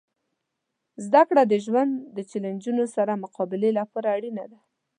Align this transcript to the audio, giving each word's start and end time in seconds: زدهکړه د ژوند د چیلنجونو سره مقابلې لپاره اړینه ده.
زدهکړه 1.05 1.41
د 1.47 1.53
ژوند 1.65 1.91
د 2.15 2.17
چیلنجونو 2.29 2.83
سره 2.95 3.21
مقابلې 3.23 3.71
لپاره 3.79 4.07
اړینه 4.17 4.45
ده. 4.51 4.59